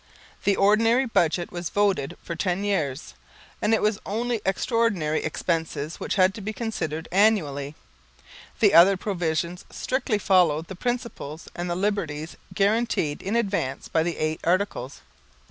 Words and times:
The 0.45 0.55
ordinary 0.55 1.05
budget 1.05 1.51
was 1.51 1.69
voted 1.69 2.17
for 2.23 2.35
ten 2.35 2.63
years, 2.63 3.13
and 3.61 3.71
it 3.71 3.83
was 3.83 3.99
only 4.03 4.41
extraordinary 4.47 5.23
expenses 5.23 5.97
which 5.99 6.15
had 6.15 6.33
to 6.33 6.41
be 6.41 6.51
considered 6.53 7.07
annually. 7.11 7.75
The 8.61 8.73
other 8.73 8.97
provisions 8.97 9.63
strictly 9.69 10.17
followed 10.17 10.69
the 10.69 10.75
principles 10.75 11.49
and 11.53 11.69
the 11.69 11.75
liberties 11.75 12.35
guaranteed 12.55 13.21
in 13.21 13.35
advance 13.35 13.87
by 13.89 14.01
the 14.01 14.17
Eight 14.17 14.39
Articles. 14.43 15.01